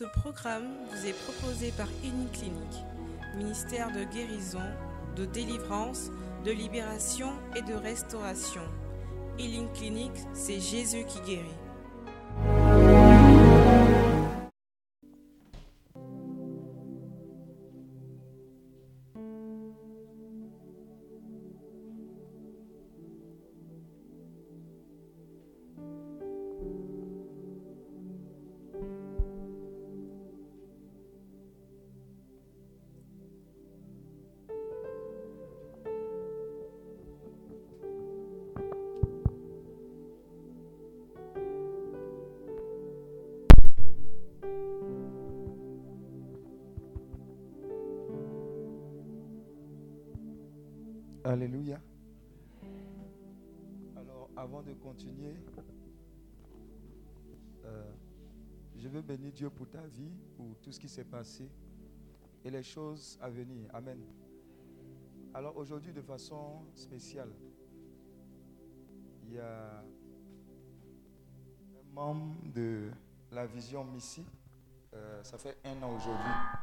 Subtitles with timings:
[0.00, 2.86] Ce programme vous est proposé par Clinique,
[3.36, 4.62] ministère de guérison,
[5.14, 6.10] de délivrance,
[6.42, 8.62] de libération et de restauration.
[9.38, 11.69] Healing Clinic, c'est Jésus qui guérit.
[51.30, 51.80] Alléluia.
[53.96, 55.36] Alors, avant de continuer,
[57.64, 57.92] euh,
[58.76, 61.48] je veux bénir Dieu pour ta vie, pour tout ce qui s'est passé
[62.44, 63.72] et les choses à venir.
[63.72, 64.00] Amen.
[65.32, 67.30] Alors aujourd'hui, de façon spéciale,
[69.22, 69.84] il y a
[71.78, 72.90] un membre de
[73.30, 74.24] la vision Missy.
[74.94, 76.59] Euh, ça fait un an aujourd'hui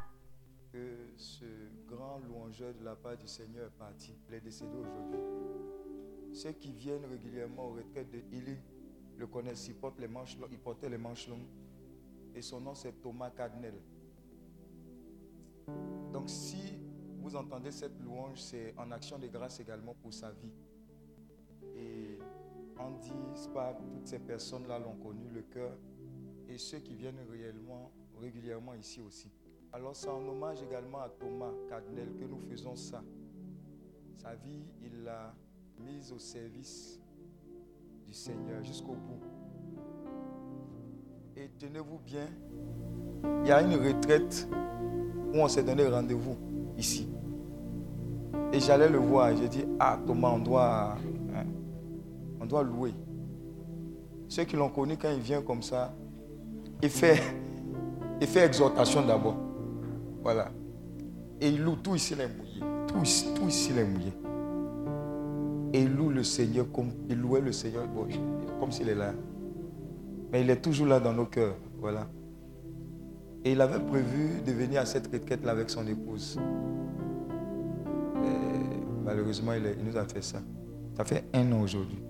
[2.19, 4.13] louangeur de la part du Seigneur est parti.
[4.27, 5.19] Il est décédé aujourd'hui.
[6.33, 8.57] Ceux qui viennent régulièrement aux retraites de Illy
[9.17, 9.67] le connaissent.
[9.67, 11.47] Il, porte les manches, portait les manches longues.
[12.35, 13.73] Et son nom, c'est Thomas Cadnel.
[16.13, 16.77] Donc, si
[17.19, 20.53] vous entendez cette louange, c'est en action de grâce également pour sa vie.
[21.75, 22.19] Et
[22.79, 25.77] Andy, Spa, toutes ces personnes-là l'ont connu, le cœur.
[26.47, 29.31] Et ceux qui viennent réellement, régulièrement ici aussi.
[29.77, 33.03] Alors c'est en hommage également à Thomas Cadnel que nous faisons ça.
[34.15, 35.35] Sa vie, il l'a
[35.77, 36.99] mise au service
[38.03, 39.21] du Seigneur jusqu'au bout.
[41.35, 42.25] Et tenez-vous bien,
[43.43, 44.49] il y a une retraite
[45.31, 46.37] où on s'est donné rendez-vous
[46.75, 47.07] ici.
[48.51, 49.37] Et j'allais le voir.
[49.37, 50.97] J'ai dit, ah Thomas, on doit,
[51.35, 51.45] hein,
[52.41, 52.95] on doit louer.
[54.27, 55.93] Ceux qui l'ont connu quand il vient comme ça,
[56.81, 57.21] il fait,
[58.19, 59.46] il fait exhortation d'abord.
[60.27, 60.51] Voilà.
[61.39, 62.59] Et il loue, tout ici les mouillé.
[62.85, 64.11] Tout, ici les mouillé.
[65.71, 67.85] Et il loue le Seigneur comme il louait le Seigneur,
[68.59, 69.13] comme s'il est là.
[70.29, 71.55] Mais il est toujours là dans nos cœurs.
[71.79, 72.09] Voilà.
[73.45, 76.37] Et il avait prévu de venir à cette retraite-là avec son épouse.
[78.17, 80.39] Et malheureusement, il, il, nous a fait ça.
[80.97, 82.03] Ça fait un an aujourd'hui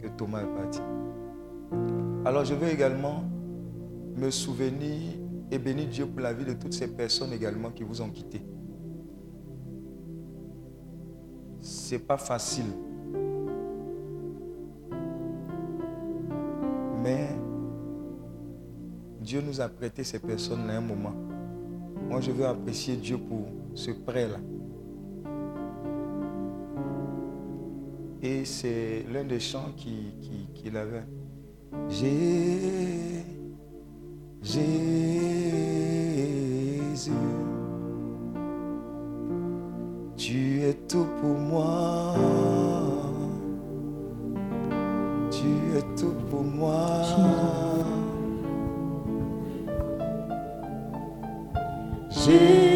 [0.00, 0.80] que Thomas est parti.
[2.24, 3.24] Alors je veux également
[4.16, 5.19] me souvenir
[5.50, 8.40] et bénis Dieu pour la vie de toutes ces personnes également qui vous ont quitté.
[11.60, 12.66] C'est pas facile.
[17.02, 17.28] Mais
[19.20, 21.14] Dieu nous a prêté ces personnes à un moment.
[22.08, 24.38] Moi, je veux apprécier Dieu pour ce prêt-là.
[28.22, 31.04] Et c'est l'un des chants qu'il qui, qui avait.
[31.88, 33.24] J'ai
[40.16, 42.14] Tu es tout pour moi.
[45.30, 47.02] Tu es tout pour moi.
[52.10, 52.69] Jésus,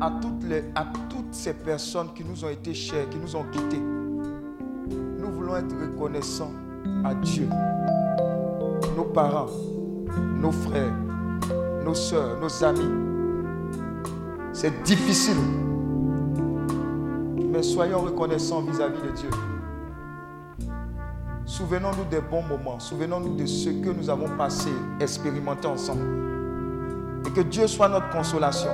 [0.00, 3.44] À toutes, les, à toutes ces personnes qui nous ont été chères, qui nous ont
[3.44, 6.52] quittés, nous voulons être reconnaissants
[7.04, 7.48] à Dieu.
[8.94, 9.46] Nos parents,
[10.40, 10.92] nos frères,
[11.84, 12.90] nos soeurs, nos amis.
[14.52, 15.36] C'est difficile.
[17.50, 19.30] Mais soyons reconnaissants vis-à-vis -vis de Dieu.
[21.46, 22.78] Souvenons-nous des bons moments.
[22.78, 24.70] Souvenons-nous de ce que nous avons passé,
[25.00, 26.04] expérimenté ensemble.
[27.26, 28.70] Et que Dieu soit notre consolation.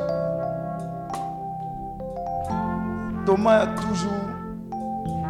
[3.24, 4.10] Thomas a toujours,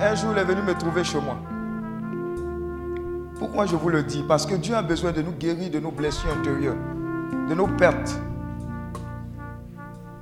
[0.01, 1.37] un jour, il est venu me trouver chez moi.
[3.39, 4.25] Pourquoi je vous le dis?
[4.27, 6.77] Parce que Dieu a besoin de nous guérir de nos blessures intérieures,
[7.49, 8.19] de nos pertes.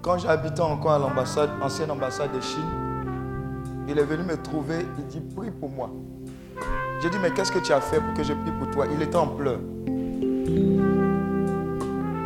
[0.03, 2.65] Quand j'habitais encore à l'ambassade, ambassade de Chine,
[3.87, 5.91] il est venu me trouver, il dit, prie pour moi.
[7.03, 8.87] J'ai dit, mais qu'est-ce que tu as fait pour que je prie pour toi?
[8.93, 9.61] Il était en pleurs.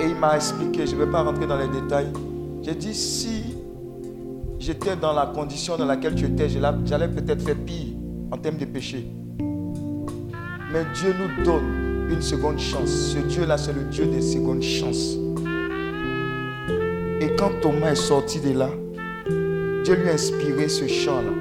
[0.00, 2.12] Et il m'a expliqué, je ne vais pas rentrer dans les détails.
[2.62, 3.53] J'ai dit, si
[4.64, 7.96] j'étais dans la condition dans laquelle tu étais, j'allais peut-être faire pire
[8.30, 9.06] en termes de péché.
[10.72, 13.12] Mais Dieu nous donne une seconde chance.
[13.12, 15.16] Ce Dieu-là, c'est le Dieu des secondes chances.
[17.20, 18.70] Et quand Thomas est sorti de là,
[19.84, 21.32] Dieu lui a inspiré ce chant-là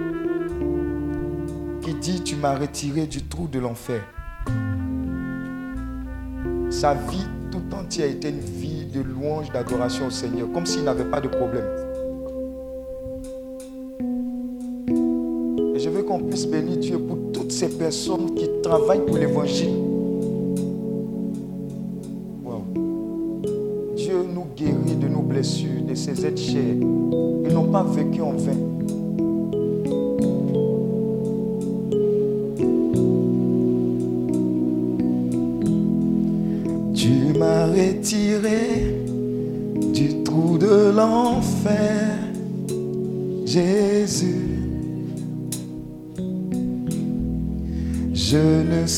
[1.81, 4.01] qui dit, tu m'as retiré du trou de l'enfer.
[6.69, 10.83] Sa vie tout entière a été une vie de louange, d'adoration au Seigneur, comme s'il
[10.83, 11.82] n'avait pas de problème.
[16.33, 19.69] Puisse bénir Dieu pour toutes ces personnes qui travaillent pour l'évangile.
[23.95, 26.73] Dieu nous guérit de nos blessures, de ses êtres chers.
[26.73, 28.72] Ils n'ont pas vécu en vain.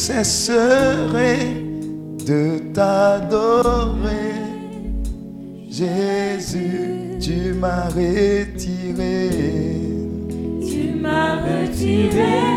[0.05, 1.37] Cesserai
[2.27, 4.35] de t'adorer,
[5.67, 9.29] Jésus, tu m'as retiré.
[10.61, 12.54] Tu m'as retiré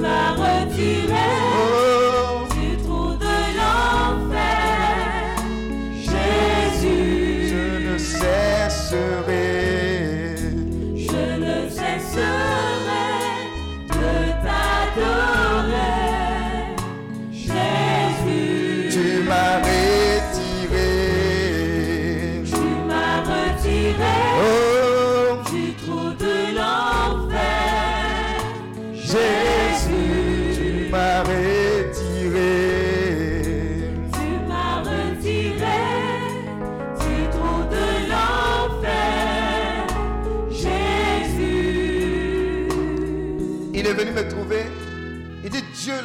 [0.00, 1.45] m'as retiré.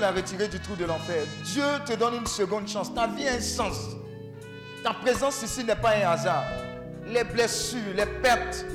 [0.02, 1.24] L'a retiré du trou de l'enfer.
[1.46, 2.94] Dieu te donne une seconde chance.
[2.94, 3.78] Ta vie a un sens.
[4.84, 6.44] Ta présence ici n'est pas un hasard.
[7.08, 8.66] Les blessures, les pertes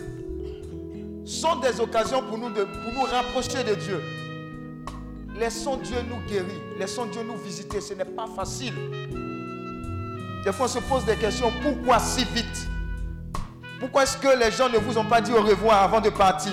[1.25, 4.01] sont des occasions pour nous de pour nous rapprocher de Dieu.
[5.39, 6.61] Laissons Dieu nous guérir.
[6.79, 7.81] Laissons Dieu nous visiter.
[7.81, 8.75] Ce n'est pas facile.
[10.45, 11.53] Des fois, on se pose des questions.
[11.61, 12.69] Pourquoi si vite?
[13.81, 16.53] Pourquoi est-ce que les gens ne vous ont pas dit au revoir avant de partir?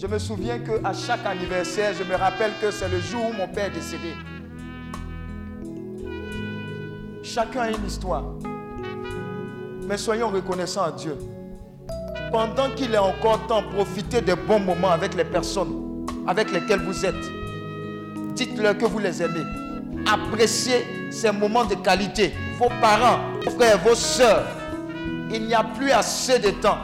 [0.00, 3.48] Je me souviens qu'à chaque anniversaire, je me rappelle que c'est le jour où mon
[3.48, 4.14] père est décédé.
[7.24, 8.22] Chacun a une histoire.
[9.88, 11.16] Mais soyons reconnaissants à Dieu.
[12.30, 15.88] Pendant qu'il est encore temps, profitez des bons moments avec les personnes
[16.28, 17.14] avec lesquelles vous êtes.
[18.34, 19.44] Dites-leur que vous les aimez.
[20.06, 22.34] Appréciez ces moments de qualité.
[22.58, 24.44] Vos parents, vos frères, vos soeurs.
[25.32, 26.78] Il n'y a plus assez de temps.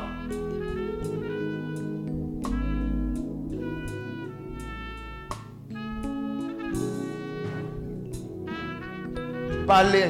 [9.76, 10.07] Parlez,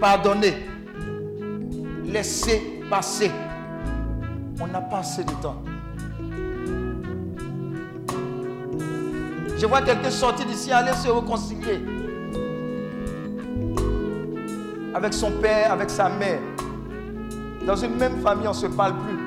[0.00, 0.66] pardonnez,
[2.04, 3.30] laissez passer.
[4.60, 5.62] On n'a pas assez de temps.
[9.56, 11.84] Je vois quelqu'un sortir d'ici, aller se réconcilier
[14.92, 16.40] avec son père, avec sa mère.
[17.64, 19.20] Dans une même famille, on ne se parle plus.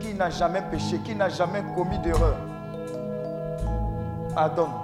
[0.00, 2.36] Qui n'a jamais péché, qui n'a jamais commis d'erreur,
[4.34, 4.81] pardonne.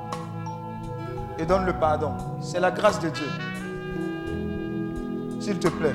[1.39, 2.13] Et donne le pardon.
[2.41, 3.27] C'est la grâce de Dieu.
[5.41, 5.95] S'il te plaît.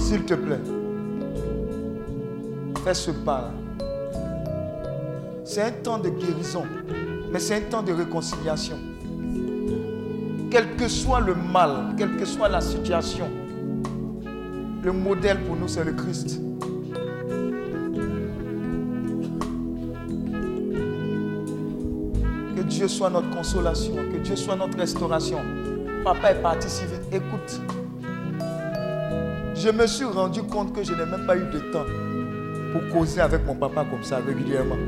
[0.00, 0.60] S'il te plaît.
[2.84, 3.50] Fais ce pas.
[5.44, 6.64] C'est un temps de guérison,
[7.32, 8.76] mais c'est un temps de réconciliation.
[10.50, 13.28] Quel que soit le mal, quelle que soit la situation,
[14.82, 16.40] le modèle pour nous, c'est le Christ.
[22.80, 25.40] Dieu soit notre consolation, que Dieu soit notre restauration.
[26.02, 27.02] Papa est parti si vite.
[27.12, 27.60] Écoute,
[29.54, 31.84] je me suis rendu compte que je n'ai même pas eu de temps
[32.72, 34.78] pour causer avec mon papa comme ça régulièrement.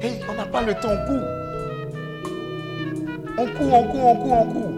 [0.00, 1.28] Hey, on n'a pas le temps, on court.
[3.38, 4.72] On court, on court, on court, on court.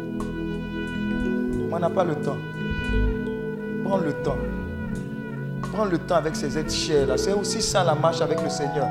[1.73, 2.37] On n'a pas le temps.
[3.83, 4.39] Prends le temps.
[5.73, 7.19] Prends le temps avec ces êtres chers.
[7.19, 8.89] C'est aussi ça la marche avec le Seigneur.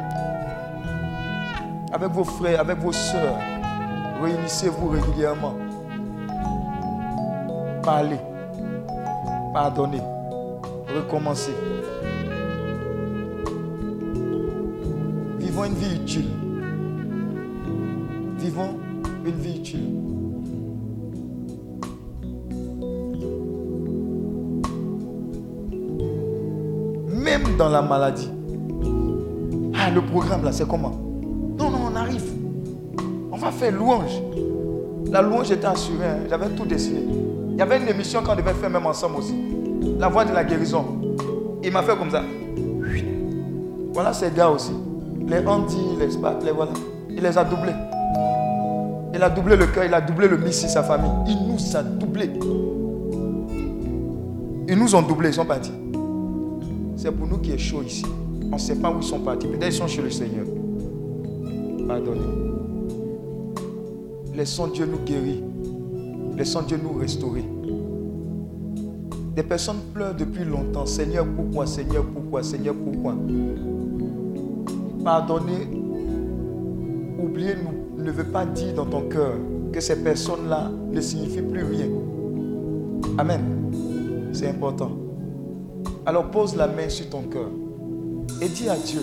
[1.96, 3.38] Avec vos frères, avec vos soeurs.
[4.22, 5.54] Réunissez-vous régulièrement.
[7.82, 8.20] Parlez.
[9.54, 10.02] Pardonnez.
[10.94, 11.56] Recommencez.
[15.40, 16.30] Vivons une vie utile.
[18.40, 18.78] Vivons
[19.26, 19.90] une vie utile.
[27.08, 28.30] Même dans la maladie.
[29.80, 31.05] Ah, le programme là, c'est comment?
[33.58, 34.22] Faire louange.
[35.12, 36.20] La louange était assurée, hein.
[36.30, 37.00] j'avais tout dessiné.
[37.52, 39.36] Il y avait une émission qu'on devait faire même ensemble aussi.
[39.98, 40.84] La voix de la guérison.
[41.64, 42.22] Il m'a fait comme ça.
[43.94, 44.74] Voilà ces gars aussi.
[45.26, 46.74] Les Andy, les Spat, les voilà.
[47.10, 47.72] Il les a doublés.
[49.14, 51.10] Il a doublé le cœur, il a doublé le Messie, sa famille.
[51.28, 52.30] Il nous a doublés.
[54.68, 55.72] Ils nous ont doublés, ils sont partis.
[56.98, 58.04] C'est pour nous qui est chaud ici.
[58.52, 59.48] On ne sait pas où ils sont partis.
[59.48, 60.46] Peut-être ils sont chez le Seigneur.
[61.88, 62.55] Pardonnez.
[64.36, 65.38] Laissons Dieu nous guérir.
[66.36, 67.46] Laissons Dieu nous restaurer.
[69.34, 70.86] Des personnes pleurent depuis longtemps.
[70.86, 73.16] Seigneur, pourquoi Seigneur, pourquoi Seigneur, pourquoi?
[75.06, 75.68] Pardonner,
[77.18, 77.54] oublier
[77.98, 79.36] ne veut pas dire dans ton cœur
[79.72, 81.88] que ces personnes-là ne signifient plus rien.
[83.18, 83.42] Amen.
[84.34, 84.92] C'est important.
[86.06, 87.50] Alors pose la main sur ton cœur
[88.42, 89.02] et dis à Dieu,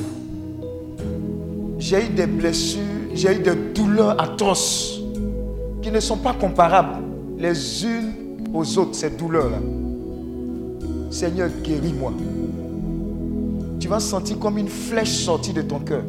[1.78, 2.82] j'ai eu des blessures,
[3.14, 5.01] j'ai eu des douleurs atroces
[5.82, 7.02] qui ne sont pas comparables
[7.38, 8.12] les unes
[8.54, 9.58] aux autres, ces douleurs-là.
[11.10, 12.12] Seigneur, guéris-moi.
[13.80, 16.02] Tu vas sentir comme une flèche sortie de ton cœur.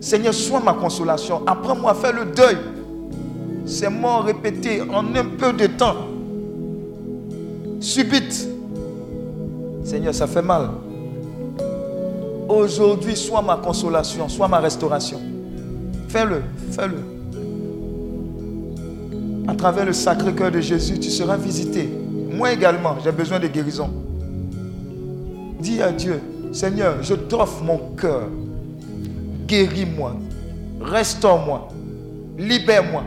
[0.00, 1.42] Seigneur, sois ma consolation.
[1.46, 2.56] Apprends-moi à faire le deuil.
[3.66, 5.94] Ces morts répétés en un peu de temps.
[7.80, 8.48] Subite.
[9.84, 10.70] Seigneur, ça fait mal.
[12.48, 15.20] Aujourd'hui, sois ma consolation, sois ma restauration.
[16.08, 17.21] Fais-le, fais-le.
[19.46, 21.88] À travers le sacré cœur de Jésus, tu seras visité.
[22.30, 23.90] Moi également, j'ai besoin de guérison.
[25.58, 26.20] Dis à Dieu,
[26.52, 28.28] Seigneur, je t'offre mon cœur.
[29.46, 30.16] Guéris-moi.
[30.80, 31.68] Restaure-moi.
[32.38, 33.04] Libère-moi.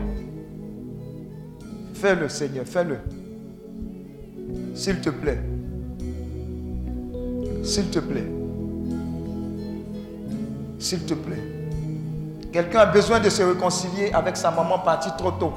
[1.94, 2.98] Fais-le, Seigneur, fais-le.
[4.74, 5.38] S'il te plaît.
[7.62, 8.26] S'il te plaît.
[10.78, 11.42] S'il te plaît.
[12.52, 15.52] Quelqu'un a besoin de se réconcilier avec sa maman partie trop tôt.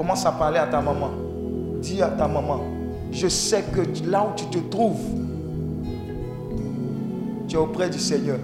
[0.00, 1.10] Commence à parler à ta maman.
[1.82, 2.62] Dis à ta maman,
[3.12, 4.98] je sais que là où tu te trouves,
[7.46, 8.38] tu es auprès du Seigneur.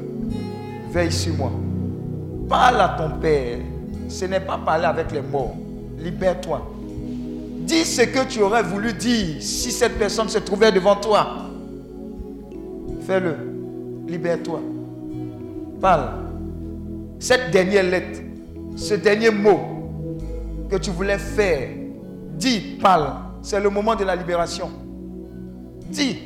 [0.91, 1.51] Veille sur moi.
[2.47, 3.57] Parle à ton Père.
[4.07, 5.55] Ce n'est pas parler avec les morts.
[5.99, 6.61] Libère-toi.
[7.61, 11.27] Dis ce que tu aurais voulu dire si cette personne se trouvait devant toi.
[13.07, 13.35] Fais-le.
[14.07, 14.61] Libère-toi.
[15.81, 16.11] Parle.
[17.19, 18.21] Cette dernière lettre,
[18.77, 19.76] ce dernier mot
[20.69, 21.69] que tu voulais faire,
[22.35, 23.27] dis, parle.
[23.43, 24.71] C'est le moment de la libération.
[25.89, 26.19] Dis.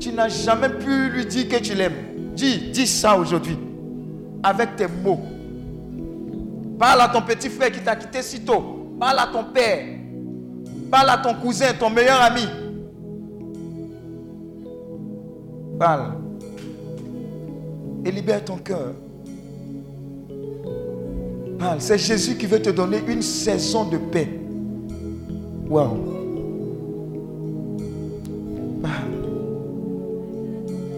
[0.00, 2.32] Tu n'as jamais pu lui dire que tu l'aimes.
[2.34, 3.56] Dis, dis ça aujourd'hui.
[4.42, 5.20] Avec tes mots.
[6.78, 8.96] Parle à ton petit frère qui t'a quitté si tôt.
[8.98, 9.84] Parle à ton père.
[10.90, 12.46] Parle à ton cousin, ton meilleur ami.
[15.78, 16.14] Parle.
[18.04, 18.94] Et libère ton cœur.
[21.78, 24.28] C'est Jésus qui veut te donner une saison de paix.
[25.68, 25.96] Waouh.
[28.82, 28.94] Parle.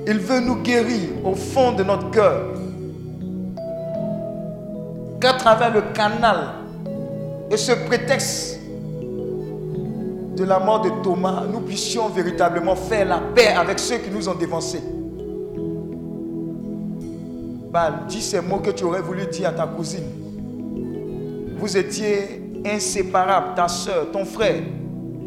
[0.07, 2.55] Il veut nous guérir au fond de notre cœur.
[5.21, 6.55] Qu'à travers le canal
[7.51, 8.61] et ce prétexte
[10.37, 14.29] de la mort de Thomas, nous puissions véritablement faire la paix avec ceux qui nous
[14.29, 14.83] ont dévancés.
[17.73, 20.22] Parle, dis ces mots que tu aurais voulu dire à ta cousine.
[21.63, 24.65] Vous étiez inséparables, ta soeur, ton frère,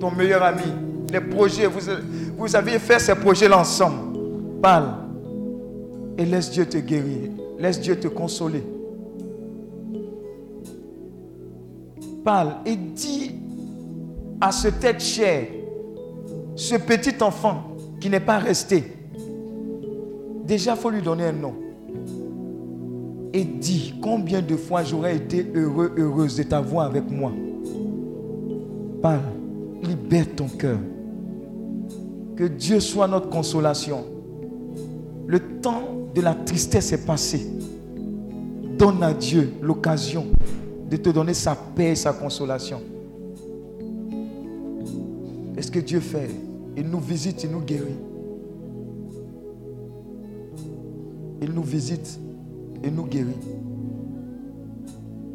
[0.02, 0.66] ton meilleur ami,
[1.10, 1.80] les projets, vous,
[2.38, 4.20] vous aviez fait ces projets-là ensemble.
[4.62, 4.96] Parle
[6.18, 8.62] et laisse Dieu te guérir, laisse Dieu te consoler.
[12.26, 13.32] Parle et dis
[14.42, 15.46] à ce tête chère,
[16.58, 18.84] ce petit enfant qui n'est pas resté,
[20.44, 21.56] déjà il faut lui donner un nom.
[23.36, 27.34] Et dis combien de fois j'aurais été heureux, heureuse de t'avoir avec moi?
[29.02, 29.24] Parle,
[29.84, 30.80] libère ton cœur.
[32.38, 34.06] Que Dieu soit notre consolation.
[35.28, 35.82] Le temps
[36.16, 37.46] de la tristesse est passé.
[38.78, 40.28] Donne à Dieu l'occasion
[40.90, 42.80] de te donner sa paix et sa consolation.
[45.58, 46.30] Est-ce que Dieu fait?
[46.78, 47.98] Il nous visite, il nous guérit.
[51.42, 52.18] Il nous visite,
[52.92, 53.38] nous guérit.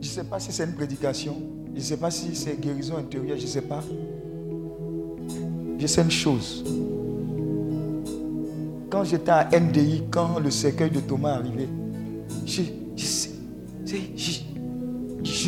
[0.00, 1.36] Je ne sais pas si c'est une prédication,
[1.74, 3.82] je ne sais pas si c'est guérison intérieure, je ne sais pas.
[5.78, 6.64] Je sais une chose.
[8.90, 11.68] Quand j'étais à NDI, quand le cercueil de Thomas arrivait,
[12.44, 12.62] je,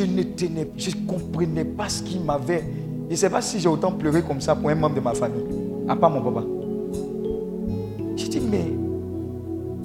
[0.05, 2.65] ne tenais, je comprenais pas ce qui m'avait.
[3.09, 5.13] Je ne sais pas si j'ai autant pleuré comme ça pour un membre de ma
[5.15, 5.45] famille,
[5.89, 6.47] à part mon papa.
[8.17, 8.73] Je dis, mais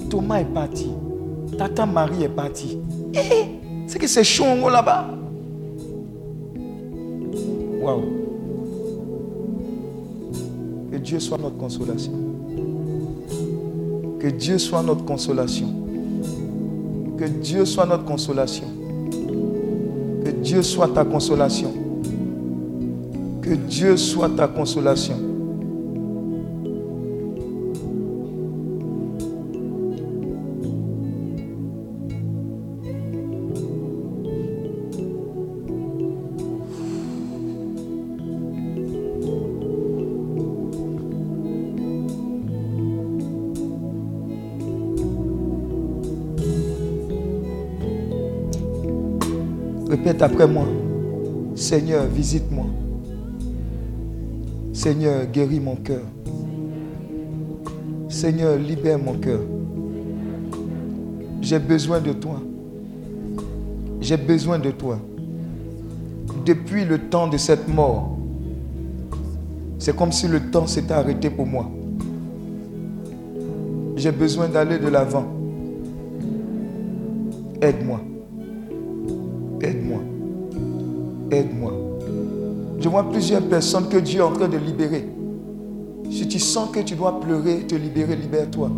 [0.10, 0.88] Thomas est parti.
[1.58, 2.78] Tata Marie est partie.
[3.14, 3.46] Eh,
[3.88, 5.08] c'est que c'est chaud en haut là-bas.
[7.82, 8.04] Waouh.
[10.92, 12.14] Que Dieu soit notre consolation.
[14.20, 15.68] Que Dieu soit notre consolation.
[17.18, 18.68] Que Dieu soit notre consolation.
[20.24, 21.74] Que Dieu soit ta consolation.
[23.42, 25.16] Que Dieu soit ta consolation.
[50.28, 50.66] Après moi.
[51.56, 52.66] Seigneur, visite-moi.
[54.74, 56.04] Seigneur, guéris mon cœur.
[58.10, 59.40] Seigneur, libère mon cœur.
[61.42, 62.42] J'ai besoin de toi.
[64.02, 65.00] J'ai besoin de toi.
[66.46, 68.18] Depuis le temps de cette mort,
[69.80, 71.72] c'est comme si le temps s'était arrêté pour moi.
[73.96, 75.26] J'ai besoin d'aller de l'avant.
[77.62, 78.02] Aide-moi.
[83.04, 85.08] Plusieurs personnes que Dieu est en train de libérer.
[86.10, 88.72] Si tu sens que tu dois pleurer, te libérer, libère-toi.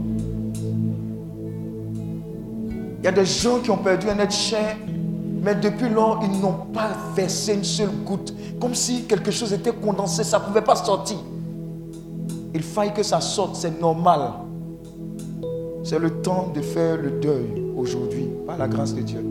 [2.99, 4.75] Il y a des gens qui ont perdu un être cher,
[5.41, 8.33] mais depuis lors, ils n'ont pas versé une seule goutte.
[8.59, 11.17] Comme si quelque chose était condensé, ça ne pouvait pas sortir.
[12.53, 14.31] Il faille que ça sorte, c'est normal.
[15.83, 19.23] C'est le temps de faire le deuil aujourd'hui, par la grâce de Dieu.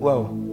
[0.00, 0.43] Waouh.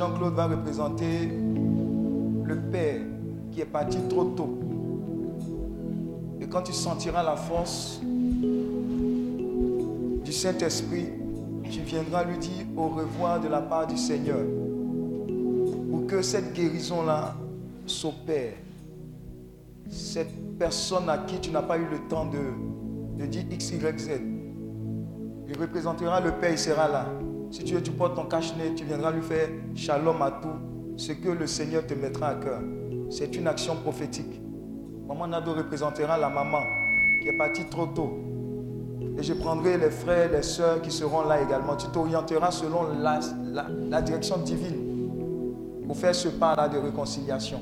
[0.00, 3.02] Jean-Claude va représenter le Père
[3.52, 4.58] qui est parti trop tôt.
[6.40, 8.00] Et quand tu sentiras la force
[10.24, 11.10] du Saint-Esprit,
[11.70, 14.40] tu viendras lui dire au revoir de la part du Seigneur.
[15.90, 17.34] Pour que cette guérison-là
[17.84, 18.54] s'opère.
[19.90, 24.08] Cette personne à qui tu n'as pas eu le temps de, dire X, Y, Z.
[25.46, 27.06] Il représentera le Père, il sera là.
[27.50, 31.12] Si tu veux, tu portes ton cache-nez, tu viendras lui faire shalom à tout ce
[31.12, 32.60] que le Seigneur te mettra à cœur.
[33.10, 34.40] C'est une action prophétique.
[35.08, 36.60] Maman Nado représentera la maman
[37.20, 38.18] qui est partie trop tôt.
[39.18, 41.76] Et je prendrai les frères, les sœurs qui seront là également.
[41.76, 43.18] Tu t'orienteras selon la,
[43.52, 45.08] la, direction divine
[45.86, 47.60] pour faire ce pas-là de réconciliation.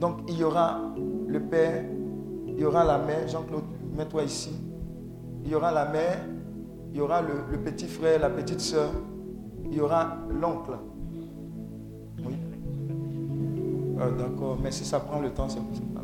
[0.00, 0.80] Donc il y aura
[1.28, 1.84] le Père,
[2.48, 3.64] il y aura la mère, Jean-Claude,
[3.96, 4.50] mets-toi ici.
[5.44, 6.18] Il y aura la mère,
[6.96, 8.90] il y aura le, petit frère, la petite sœur,
[9.70, 10.78] il y aura l'oncle.
[12.24, 12.32] Oui.
[14.00, 16.00] Ah, d'accord, mais si ça prend le temps, c'est pas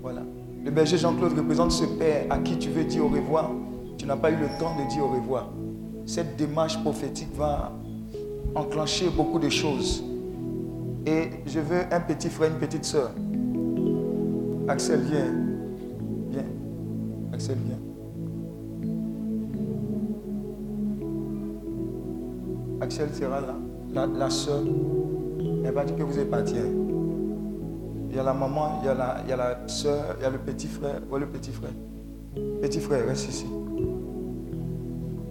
[0.00, 0.22] Voilà.
[0.64, 3.50] Le berger Jean-Claude représente ce père à qui tu veux dire au revoir.
[3.98, 5.48] Tu n'as pas eu le temps de dire au revoir.
[6.06, 7.72] Cette démarche prophétique va
[8.54, 10.04] enclencher beaucoup de choses.
[11.06, 13.10] Et je veux un petit frère, une petite sœur.
[14.68, 15.34] Axel, viens.
[16.30, 16.44] Viens.
[17.32, 17.93] Axel, viens.
[22.80, 23.54] Axel sera là.
[23.92, 24.62] La, la soeur.
[25.64, 26.32] Elle va dire que vous êtes.
[26.32, 26.44] Hein.
[28.10, 30.38] Il y a la maman, il y a la, il soeur, il y a le
[30.38, 31.00] petit frère.
[31.08, 31.72] Voilà le petit frère.
[32.60, 33.46] Petit frère, reste ici.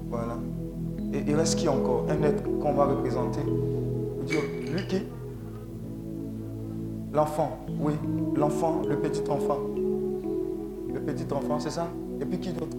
[0.10, 0.38] Voilà.
[1.13, 2.06] Et il reste qui encore?
[2.10, 3.41] Un être qu'on va représenter.
[4.25, 4.41] Dire,
[4.73, 5.03] lui qui?
[7.13, 7.93] L'enfant, oui.
[8.36, 9.60] L'enfant, le petit enfant.
[10.93, 11.88] Le petit enfant, c'est ça?
[12.19, 12.77] Et puis qui d'autre?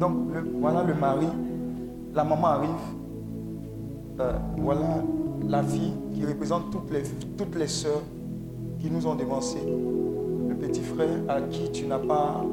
[0.00, 0.12] Donc,
[0.60, 1.28] voilà le mari.
[2.14, 2.70] La maman arrive.
[4.20, 5.02] Euh, voilà
[5.48, 7.02] la fille qui représente toutes les,
[7.36, 8.02] toutes les sœurs
[8.78, 9.58] qui nous ont dévancé.
[10.48, 12.44] Le petit frère à qui tu n'as pas.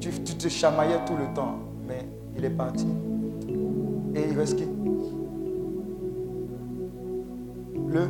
[0.00, 2.86] Tu te, chamaillais tout le temps, mais il est parti.
[4.14, 4.64] Et il reste qui?
[7.88, 8.08] Le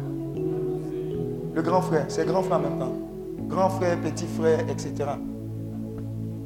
[1.55, 2.93] le grand frère, c'est grand frère en même temps.
[3.49, 4.95] Grand frère, petit frère, etc.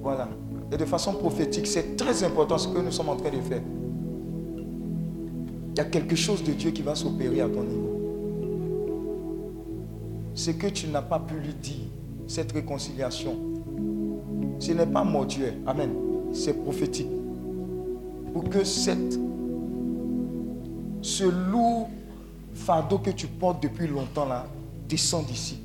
[0.03, 0.29] Voilà.
[0.73, 3.61] Et de façon prophétique, c'est très important ce que nous sommes en train de faire.
[5.75, 8.01] Il y a quelque chose de Dieu qui va s'opérer à ton niveau.
[10.33, 11.89] Ce que tu n'as pas pu lui dire,
[12.29, 13.37] cette réconciliation,
[14.61, 15.55] ce n'est pas mortuaire.
[15.67, 15.91] Amen.
[16.33, 17.09] C'est prophétique.
[18.33, 19.19] Pour que cette,
[21.03, 21.89] ce lourd
[22.55, 24.47] fardeau que tu portes depuis longtemps là,
[24.89, 25.59] descend d'ici.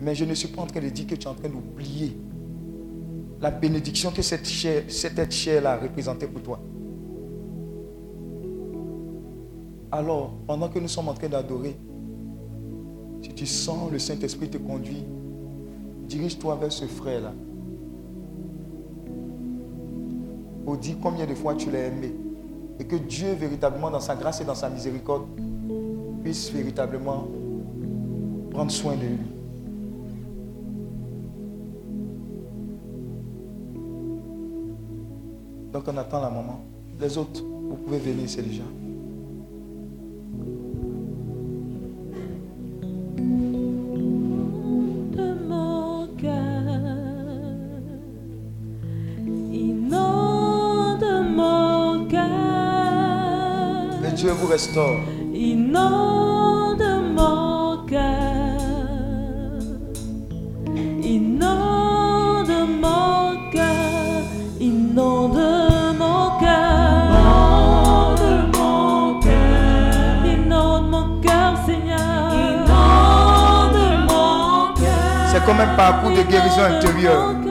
[0.00, 2.14] Mais je ne suis pas en train de dire que tu es en train d'oublier
[3.40, 6.60] la bénédiction que cette, chair, cette chair-là a représentée pour toi.
[9.94, 11.76] Alors, pendant que nous sommes en train d'adorer,
[13.20, 15.04] si tu sens le Saint-Esprit te conduire,
[16.08, 17.34] dirige-toi vers ce frère-là.
[20.64, 22.14] Pour dire combien de fois tu l'as aimé.
[22.80, 25.26] Et que Dieu, véritablement, dans sa grâce et dans sa miséricorde,
[26.22, 27.28] puisse véritablement
[28.50, 29.18] prendre soin de lui.
[35.70, 36.60] Donc on attend la maman.
[36.98, 38.62] Les autres, vous pouvez venir, c'est déjà.
[54.52, 55.00] Restaure.
[55.32, 56.82] Inonde
[57.16, 58.58] mon cœur.
[61.02, 64.22] Inonde mon cœur.
[64.60, 67.08] Inonde mon cœur.
[67.16, 70.26] Inonde mon cœur.
[70.34, 72.26] Inonde mon cœur, Seigneur.
[72.44, 75.28] Inonde mon cœur.
[75.30, 77.41] C'est comme un parcours de guérison intérieure.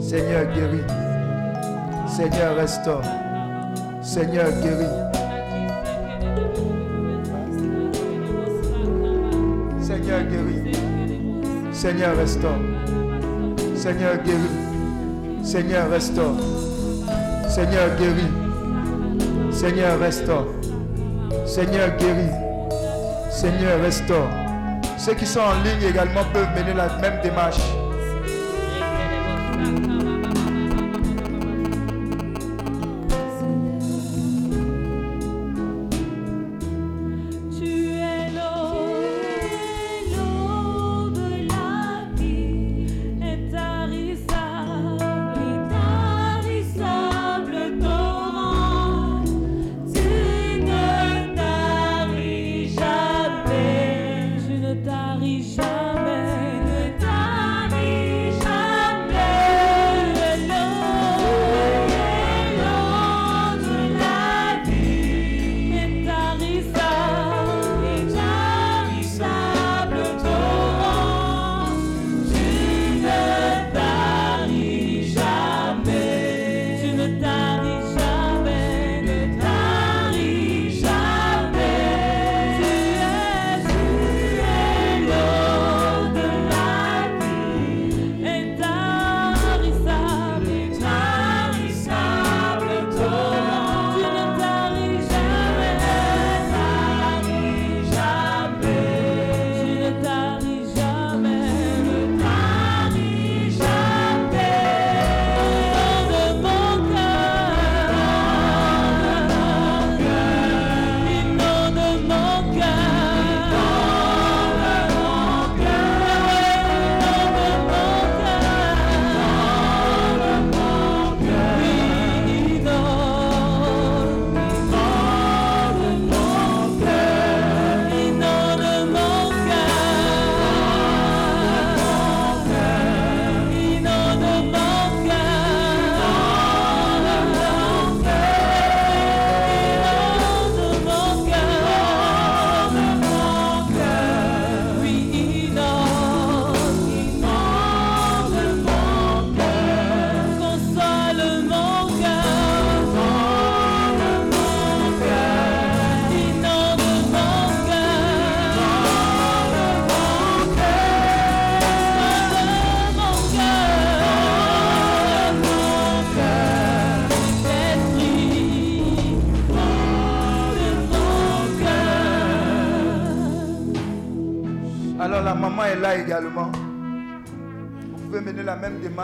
[0.00, 0.82] Seigneur, guéris.
[2.08, 3.02] Seigneur, restaure.
[4.02, 4.84] Seigneur, guéris.
[9.80, 10.76] Seigneur, guéris.
[11.72, 12.58] Seigneur, restaure.
[13.76, 15.44] Seigneur, guéris.
[15.44, 16.34] Seigneur, restaure.
[17.48, 19.52] Seigneur, guéris.
[19.52, 20.46] Seigneur, restaure.
[21.46, 22.32] Seigneur, guéris.
[23.30, 24.28] Seigneur, restaure.
[24.98, 27.60] Ceux qui sont en ligne également peuvent mener la même démarche.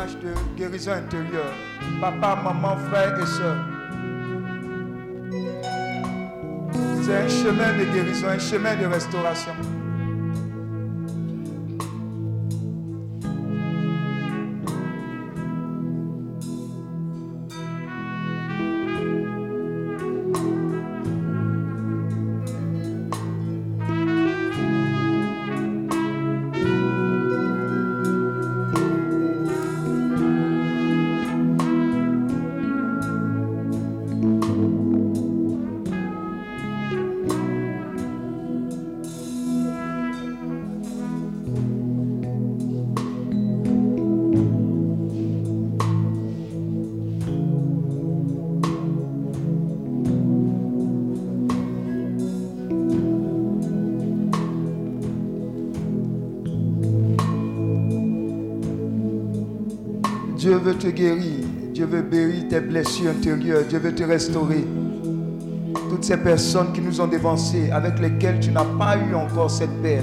[0.06, 1.54] De guérison intérieure.
[2.00, 3.56] Papa, maman, frère et soeur.
[7.02, 9.52] C'est un chemin de guérison, un chemin de restauration.
[62.68, 63.64] Blessures intérieures.
[63.68, 64.64] Dieu veut te restaurer.
[65.88, 69.82] Toutes ces personnes qui nous ont dévancés, avec lesquelles tu n'as pas eu encore cette
[69.82, 70.00] paix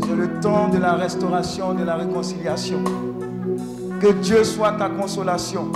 [0.00, 2.82] C'est le temps de la restauration, de la réconciliation.
[4.00, 5.70] Que Dieu soit ta consolation.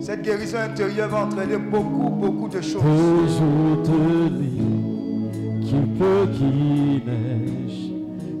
[0.00, 2.82] Cette guérison intérieure va entraîner beaucoup, beaucoup de choses.
[2.82, 4.60] Aujourd'hui,
[5.62, 7.90] qui peut, qui neige,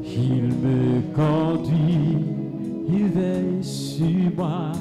[0.02, 2.18] il me conduit,
[2.88, 4.06] il veille sur
[4.36, 4.72] moi.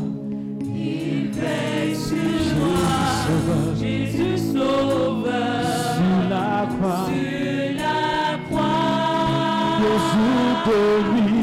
[0.63, 2.15] Il veille sur
[2.57, 5.33] moi, Jésus sauveur,
[5.95, 11.38] sur la croix, sur la croix, jour.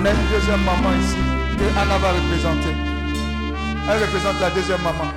[0.00, 1.18] On a une deuxième maman ici
[1.58, 2.74] que Anna va représenter.
[3.86, 5.09] Elle représente la deuxième maman.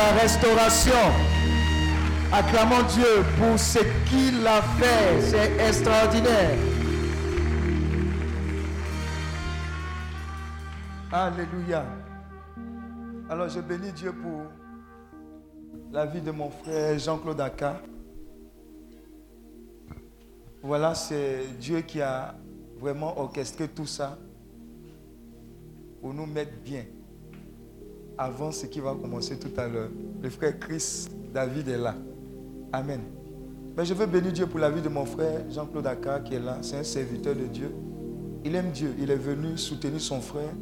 [0.00, 1.04] Sa restauration.
[2.32, 5.20] Acclamons Dieu pour ce qu'il a fait.
[5.20, 6.56] C'est extraordinaire.
[11.12, 11.84] Alléluia.
[13.28, 14.42] Alors je bénis Dieu pour
[15.92, 17.80] la vie de mon frère Jean-Claude Aka.
[20.62, 22.34] Voilà, c'est Dieu qui a
[22.78, 24.18] vraiment orchestré tout ça
[26.00, 26.84] pour nous mettre bien
[28.20, 29.88] avant ce qui va commencer tout à l'heure.
[30.22, 31.94] Le frère Chris David est là.
[32.70, 33.00] Amen.
[33.74, 36.38] Mais je veux bénir Dieu pour la vie de mon frère Jean-Claude Aka qui est
[36.38, 36.58] là.
[36.60, 37.74] C'est un serviteur de Dieu.
[38.44, 38.94] Il aime Dieu.
[38.98, 40.52] Il est venu soutenir son frère.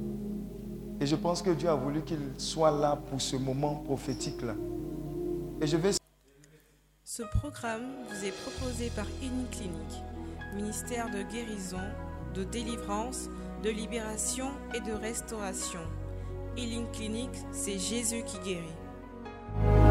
[1.00, 4.54] Et je pense que Dieu a voulu qu'il soit là pour ce moment prophétique-là.
[5.60, 5.90] Et je vais
[7.02, 9.06] Ce programme vous est proposé par
[9.50, 10.02] Clinique,
[10.54, 11.76] ministère de guérison,
[12.36, 13.28] de délivrance,
[13.64, 15.80] de libération et de restauration.
[17.52, 19.87] C'est Jésus qui guérit.